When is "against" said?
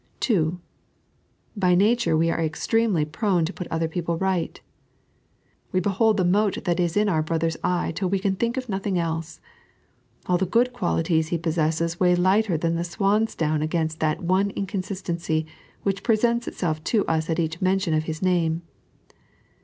13.61-13.99